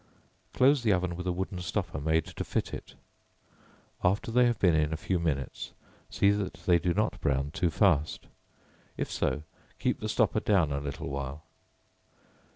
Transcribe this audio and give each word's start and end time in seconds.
Close 0.53 0.81
the 0.81 0.91
oven 0.91 1.15
with 1.15 1.27
a 1.27 1.31
wooden 1.31 1.59
stopper 1.59 1.99
made 2.01 2.25
to 2.25 2.43
fit 2.43 2.73
it; 2.73 2.95
after 4.03 4.31
they 4.31 4.47
have 4.47 4.57
been 4.57 4.73
in 4.73 4.91
a 4.91 4.97
few 4.97 5.19
minutes, 5.19 5.73
see 6.09 6.31
that 6.31 6.55
they 6.65 6.79
do 6.79 6.91
not 6.91 7.21
brown 7.21 7.51
too 7.51 7.69
fast; 7.69 8.25
if 8.97 9.11
so, 9.11 9.43
keep 9.77 9.99
the 9.99 10.09
stopper 10.09 10.39
down 10.39 10.71
a 10.71 10.79
little 10.79 11.07
while. 11.11 11.43